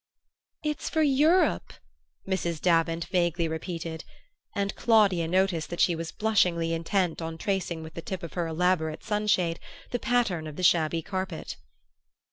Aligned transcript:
"It's 0.63 0.89
for 0.89 1.03
Europe," 1.03 1.73
Mrs. 2.27 2.59
Davant 2.59 3.05
vaguely 3.05 3.47
repeated; 3.47 4.03
and 4.55 4.75
Claudia 4.75 5.27
noticed 5.27 5.69
that 5.69 5.79
she 5.79 5.93
was 5.95 6.11
blushingly 6.11 6.73
intent 6.73 7.21
on 7.21 7.37
tracing 7.37 7.83
with 7.83 7.93
the 7.93 8.01
tip 8.01 8.23
of 8.23 8.33
her 8.33 8.47
elaborate 8.47 9.03
sunshade 9.03 9.59
the 9.91 9.99
pattern 9.99 10.47
of 10.47 10.55
the 10.55 10.63
shabby 10.63 11.03
carpet. 11.03 11.55